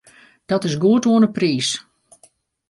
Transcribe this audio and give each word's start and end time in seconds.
Dat 0.49 0.63
is 0.67 0.75
goed 0.81 1.05
oan 1.09 1.23
'e 1.27 1.31
priis. 1.35 1.69